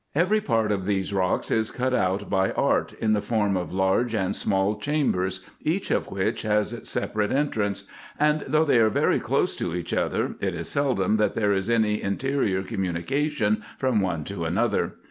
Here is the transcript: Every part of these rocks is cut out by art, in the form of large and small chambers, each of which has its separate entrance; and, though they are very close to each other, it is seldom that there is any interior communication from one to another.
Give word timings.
Every 0.15 0.41
part 0.41 0.71
of 0.71 0.87
these 0.87 1.13
rocks 1.13 1.51
is 1.51 1.69
cut 1.69 1.93
out 1.93 2.27
by 2.27 2.53
art, 2.53 2.91
in 2.93 3.13
the 3.13 3.21
form 3.21 3.55
of 3.55 3.71
large 3.71 4.15
and 4.15 4.35
small 4.35 4.79
chambers, 4.79 5.45
each 5.61 5.91
of 5.91 6.09
which 6.09 6.41
has 6.41 6.73
its 6.73 6.89
separate 6.89 7.31
entrance; 7.31 7.83
and, 8.19 8.43
though 8.47 8.65
they 8.65 8.79
are 8.79 8.89
very 8.89 9.19
close 9.19 9.55
to 9.57 9.75
each 9.75 9.93
other, 9.93 10.37
it 10.41 10.55
is 10.55 10.67
seldom 10.69 11.17
that 11.17 11.35
there 11.35 11.53
is 11.53 11.69
any 11.69 12.01
interior 12.01 12.63
communication 12.63 13.61
from 13.77 14.01
one 14.01 14.23
to 14.23 14.43
another. 14.43 14.95